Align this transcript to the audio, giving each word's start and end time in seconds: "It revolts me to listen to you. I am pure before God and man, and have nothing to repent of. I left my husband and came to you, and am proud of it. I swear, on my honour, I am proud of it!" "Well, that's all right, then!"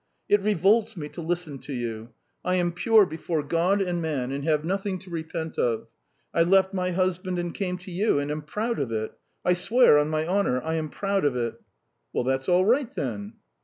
"It 0.27 0.41
revolts 0.41 0.97
me 0.97 1.09
to 1.09 1.21
listen 1.21 1.59
to 1.59 1.73
you. 1.73 2.09
I 2.43 2.55
am 2.55 2.71
pure 2.71 3.05
before 3.05 3.43
God 3.43 3.83
and 3.83 4.01
man, 4.01 4.31
and 4.31 4.43
have 4.45 4.65
nothing 4.65 4.97
to 4.97 5.11
repent 5.11 5.59
of. 5.59 5.89
I 6.33 6.41
left 6.41 6.73
my 6.73 6.89
husband 6.89 7.37
and 7.37 7.53
came 7.53 7.77
to 7.77 7.91
you, 7.91 8.17
and 8.17 8.31
am 8.31 8.41
proud 8.41 8.79
of 8.79 8.91
it. 8.91 9.11
I 9.45 9.53
swear, 9.53 9.99
on 9.99 10.09
my 10.09 10.25
honour, 10.25 10.59
I 10.63 10.73
am 10.73 10.89
proud 10.89 11.23
of 11.23 11.35
it!" 11.35 11.53
"Well, 12.13 12.23
that's 12.23 12.49
all 12.49 12.65
right, 12.65 12.89
then!" 12.91 13.33